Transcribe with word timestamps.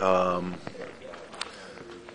Um, 0.00 0.54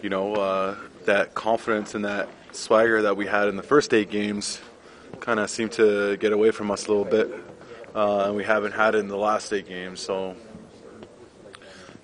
you 0.01 0.09
know, 0.09 0.33
uh, 0.35 0.75
that 1.05 1.33
confidence 1.33 1.95
and 1.95 2.05
that 2.05 2.29
swagger 2.51 3.01
that 3.01 3.15
we 3.15 3.25
had 3.25 3.47
in 3.47 3.55
the 3.55 3.63
first 3.63 3.93
eight 3.93 4.09
games 4.09 4.59
kind 5.19 5.39
of 5.39 5.49
seemed 5.49 5.71
to 5.73 6.17
get 6.17 6.33
away 6.33 6.51
from 6.51 6.71
us 6.71 6.87
a 6.87 6.89
little 6.89 7.05
bit, 7.05 7.31
uh, 7.95 8.25
and 8.25 8.35
we 8.35 8.43
haven't 8.43 8.73
had 8.73 8.95
it 8.95 8.99
in 8.99 9.07
the 9.07 9.17
last 9.17 9.51
eight 9.53 9.67
games. 9.67 9.99
So, 9.99 10.35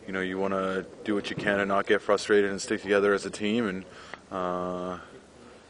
you 0.07 0.13
know, 0.13 0.21
you 0.21 0.37
want 0.37 0.53
to 0.53 0.85
do 1.03 1.15
what 1.15 1.29
you 1.29 1.35
can 1.35 1.59
and 1.59 1.67
not 1.67 1.87
get 1.87 2.01
frustrated 2.01 2.51
and 2.51 2.61
stick 2.61 2.81
together 2.81 3.13
as 3.13 3.25
a 3.25 3.29
team. 3.29 3.67
And 3.67 3.85
uh, 4.31 4.99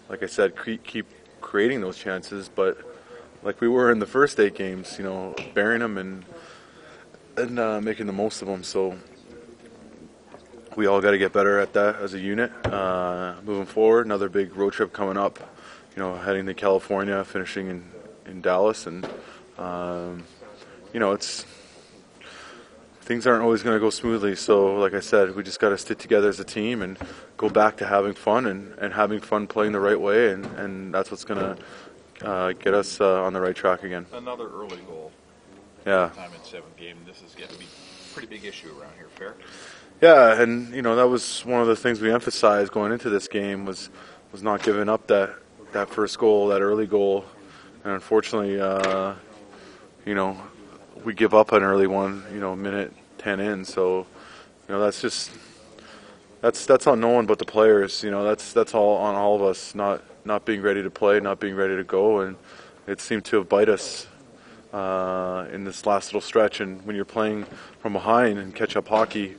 like 0.10 0.24
I 0.24 0.28
said, 0.28 0.56
cre- 0.56 0.82
keep 0.84 1.08
creating 1.42 1.82
those 1.82 1.98
chances. 1.98 2.50
But 2.50 2.78
like 3.44 3.62
we 3.62 3.68
were 3.68 3.92
in 3.92 4.00
the 4.00 4.08
first 4.08 4.40
eight 4.40 4.56
games, 4.56 4.98
you 4.98 5.04
know, 5.04 5.36
bearing 5.54 5.80
them 5.80 5.98
and 5.98 6.26
and 7.38 7.60
uh, 7.60 7.82
making 7.82 8.08
the 8.08 8.14
most 8.14 8.42
of 8.42 8.48
them. 8.48 8.64
So 8.64 8.98
we 10.76 10.88
all 10.88 11.02
got 11.02 11.12
to 11.12 11.18
get 11.18 11.34
better 11.34 11.60
at 11.60 11.74
that 11.74 11.96
as 11.98 12.14
a 12.14 12.20
unit. 12.20 12.52
Uh, 12.66 13.36
moving 13.44 13.66
forward, 13.66 14.06
another 14.06 14.30
big 14.30 14.56
road 14.56 14.74
trip 14.74 14.94
coming 14.94 15.18
up. 15.18 15.40
You 15.96 16.02
know, 16.02 16.16
heading 16.16 16.46
to 16.48 16.54
California, 16.54 17.24
finishing 17.24 17.68
in 17.70 17.92
in 18.26 18.42
Dallas, 18.42 18.88
and 18.88 19.08
um, 19.58 20.24
you 20.94 21.00
know, 21.00 21.14
it's 21.14 21.46
things 23.02 23.28
aren't 23.28 23.44
always 23.44 23.64
going 23.64 23.76
to 23.76 23.80
go 23.80 23.90
smoothly. 23.90 24.36
So, 24.36 24.76
like 24.76 24.94
I 24.94 25.00
said, 25.00 25.36
we 25.36 25.44
just 25.44 25.60
got 25.60 25.70
to 25.70 25.78
stick 25.78 26.00
together 26.00 26.28
as 26.28 26.40
a 26.40 26.44
team 26.44 26.82
and 26.82 26.98
go 27.38 27.50
back 27.50 27.78
to 27.78 27.86
having 27.86 28.14
fun 28.14 28.48
and, 28.48 28.74
and 28.80 28.94
having 28.94 29.20
fun 29.20 29.48
playing 29.48 29.74
the 29.74 29.80
right 29.80 30.00
way, 30.00 30.32
and, 30.32 30.46
and 30.58 30.94
that's 30.94 31.12
what's 31.12 31.24
going 31.24 31.40
to 31.40 32.28
uh, 32.28 32.54
get 32.54 32.74
us 32.74 33.00
uh, 33.00 33.22
on 33.22 33.34
the 33.34 33.40
right 33.40 33.56
track 33.56 33.84
again. 33.84 34.06
Another 34.12 34.50
early 34.50 34.78
goal. 34.88 35.12
Yeah. 35.86 36.10
Time 36.16 36.32
in 36.34 36.44
seven 36.44 36.70
game. 36.78 36.98
This 37.06 37.22
is 37.22 37.36
going 37.36 37.50
to 37.50 37.58
be 37.60 37.66
a 37.66 38.14
pretty 38.14 38.28
big 38.28 38.44
issue 38.44 38.70
around 38.80 38.94
here. 38.98 39.08
Fair. 39.16 39.36
Yeah, 40.02 40.42
and 40.42 40.74
you 40.74 40.82
know 40.82 40.98
that 40.98 41.08
was 41.08 41.46
one 41.46 41.62
of 41.62 41.68
the 41.68 41.76
things 41.76 42.02
we 42.02 42.12
emphasized 42.12 42.72
going 42.74 42.92
into 42.92 43.10
this 43.10 43.30
game 43.30 43.66
was 43.66 43.90
was 44.34 44.44
not 44.44 44.62
giving 44.62 44.90
up 44.90 45.08
that 45.08 45.36
that 45.72 45.90
first 45.90 46.20
goal, 46.20 46.50
that 46.50 46.62
early 46.62 46.86
goal, 46.86 47.24
and 47.86 47.94
unfortunately, 47.94 48.60
uh, 48.60 49.14
you 50.06 50.14
know, 50.14 50.38
we 51.06 51.14
give 51.14 51.34
up 51.34 51.54
an 51.54 51.64
early 51.64 51.88
one, 51.88 52.24
you 52.34 52.42
know, 52.42 52.58
minute 52.58 52.94
ten 53.18 53.40
in. 53.40 53.64
So, 53.64 54.06
you 54.68 54.76
know, 54.76 54.82
that's 54.82 55.02
just 55.02 55.32
that's 56.42 56.66
that's 56.66 56.88
on 56.88 57.00
no 57.00 57.10
one 57.10 57.26
but 57.26 57.40
the 57.40 57.46
players. 57.46 58.04
You 58.04 58.12
know, 58.12 58.26
that's 58.26 58.52
that's 58.52 58.74
all 58.74 58.98
on 58.98 59.16
all 59.16 59.36
of 59.36 59.44
us 59.44 59.76
not 59.76 60.04
not 60.26 60.44
being 60.44 60.62
ready 60.62 60.84
to 60.84 60.90
play, 60.90 61.22
not 61.22 61.40
being 61.40 61.56
ready 61.56 61.78
to 61.78 61.86
go, 61.86 62.20
and 62.20 62.36
it 62.86 63.00
seemed 63.00 63.24
to 63.26 63.38
have 63.38 63.48
bite 63.48 63.70
us 63.70 64.08
uh, 64.74 65.46
in 65.54 65.64
this 65.64 65.86
last 65.86 66.10
little 66.10 66.20
stretch. 66.20 66.60
And 66.60 66.86
when 66.86 66.98
you're 66.98 67.06
playing 67.06 67.46
from 67.80 67.94
behind 67.94 68.40
and 68.40 68.54
catch 68.54 68.76
up 68.76 68.90
hockey, 68.90 69.36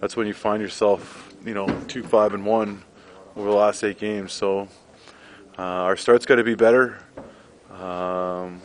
that's 0.00 0.16
when 0.16 0.26
you 0.26 0.34
find 0.34 0.62
yourself, 0.62 1.34
you 1.44 1.54
know, 1.54 1.66
two 1.86 2.02
five 2.02 2.34
and 2.34 2.44
one 2.44 2.82
over 3.36 3.48
the 3.48 3.56
last 3.56 3.84
eight 3.84 3.98
games. 3.98 4.32
So 4.32 4.68
uh, 5.58 5.62
our 5.62 5.96
start's 5.96 6.26
got 6.26 6.36
to 6.36 6.44
be 6.44 6.54
better. 6.54 6.98
Um, 7.70 8.60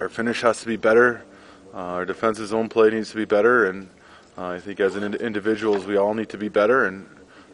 our 0.00 0.08
finish 0.08 0.42
has 0.42 0.60
to 0.60 0.66
be 0.66 0.76
better. 0.76 1.24
Uh, 1.72 1.78
our 1.78 2.04
defensive 2.04 2.46
zone 2.46 2.68
play 2.68 2.90
needs 2.90 3.10
to 3.10 3.16
be 3.16 3.24
better, 3.24 3.66
and 3.66 3.88
uh, 4.38 4.46
I 4.46 4.60
think 4.60 4.78
as 4.80 4.96
individuals, 4.96 5.86
we 5.86 5.96
all 5.96 6.14
need 6.14 6.28
to 6.28 6.38
be 6.38 6.48
better, 6.48 6.86
and 6.86 7.08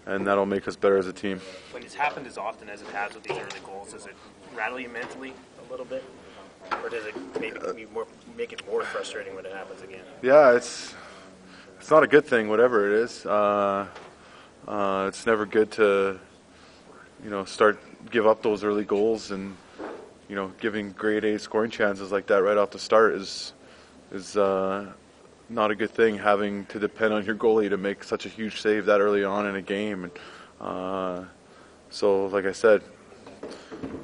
and 0.06 0.26
that'll 0.26 0.46
make 0.46 0.66
us 0.66 0.76
better 0.76 0.96
as 0.96 1.06
a 1.06 1.12
team. 1.12 1.40
When 1.72 1.82
it's 1.82 1.94
happened 1.94 2.26
as 2.26 2.36
often 2.36 2.68
as 2.68 2.82
it 2.82 2.88
has 2.88 3.14
with 3.14 3.22
these 3.22 3.38
early 3.38 3.60
goals, 3.64 3.92
does 3.92 4.06
it 4.06 4.14
rattle 4.54 4.80
you 4.80 4.88
mentally 4.88 5.32
a 5.66 5.70
little 5.70 5.86
bit, 5.86 6.04
or 6.82 6.88
does 6.88 7.06
it 7.06 7.14
maybe 7.40 7.58
be 7.74 7.86
more, 7.92 8.06
make 8.36 8.52
it 8.52 8.66
more 8.66 8.82
frustrating 8.82 9.34
when 9.34 9.46
it 9.46 9.52
happens 9.52 9.82
again? 9.82 10.02
Yeah, 10.22 10.52
it's 10.54 10.94
it's 11.90 11.92
not 11.92 12.04
a 12.04 12.06
good 12.06 12.24
thing, 12.24 12.48
whatever 12.48 12.86
it 12.86 13.02
is. 13.02 13.26
Uh, 13.26 13.84
uh, 14.68 15.06
it's 15.08 15.26
never 15.26 15.44
good 15.44 15.72
to, 15.72 16.20
you 17.24 17.30
know, 17.30 17.44
start 17.44 17.80
give 18.12 18.28
up 18.28 18.42
those 18.42 18.62
early 18.62 18.84
goals 18.84 19.32
and, 19.32 19.56
you 20.28 20.36
know, 20.36 20.52
giving 20.60 20.92
grade 20.92 21.24
A 21.24 21.36
scoring 21.36 21.68
chances 21.68 22.12
like 22.12 22.28
that 22.28 22.44
right 22.44 22.56
off 22.56 22.70
the 22.70 22.78
start 22.78 23.14
is 23.14 23.54
is 24.12 24.36
uh, 24.36 24.86
not 25.48 25.72
a 25.72 25.74
good 25.74 25.90
thing. 25.90 26.16
Having 26.16 26.66
to 26.66 26.78
depend 26.78 27.12
on 27.12 27.24
your 27.24 27.34
goalie 27.34 27.68
to 27.70 27.76
make 27.76 28.04
such 28.04 28.24
a 28.24 28.28
huge 28.28 28.60
save 28.60 28.86
that 28.86 29.00
early 29.00 29.24
on 29.24 29.48
in 29.48 29.56
a 29.56 29.62
game, 29.62 30.04
and 30.04 30.12
uh, 30.60 31.24
so 31.90 32.26
like 32.26 32.44
I 32.44 32.52
said, 32.52 32.82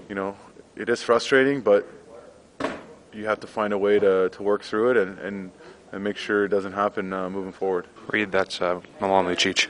you 0.09 0.17
know, 0.17 0.37
it 0.75 0.89
is 0.89 1.05
frustrating, 1.05 1.61
but 1.61 1.87
you 3.13 3.27
have 3.27 3.39
to 3.39 3.47
find 3.47 3.73
a 3.73 3.79
way 3.79 4.01
to, 4.01 4.29
to 4.31 4.43
work 4.43 4.65
through 4.65 4.91
it 4.91 4.97
and, 4.97 5.19
and, 5.21 5.53
and 5.93 6.05
make 6.05 6.17
sure 6.17 6.45
it 6.45 6.49
doesn't 6.49 6.73
happen 6.73 7.13
uh, 7.13 7.31
moving 7.31 7.53
forward. 7.53 7.87
Reed, 8.09 8.31
that's 8.33 8.61
uh, 8.61 8.81
Milan 9.01 9.27
Lucic. 9.27 9.65